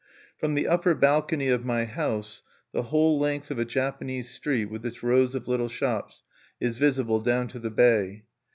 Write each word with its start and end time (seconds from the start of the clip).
From 0.39 0.55
the 0.55 0.67
upper 0.67 0.95
balcony 0.95 1.47
of 1.49 1.63
my 1.63 1.85
house, 1.85 2.41
the 2.71 2.81
whole 2.81 3.19
length 3.19 3.51
of 3.51 3.59
a 3.59 3.65
Japanese 3.65 4.31
street, 4.31 4.65
with 4.65 4.83
its 4.83 5.03
rows 5.03 5.35
of 5.35 5.47
little 5.47 5.69
shops, 5.69 6.23
is 6.59 6.75
visible 6.75 7.19
down 7.21 7.47
to 7.49 7.59
the 7.59 7.69
bay. 7.69 8.23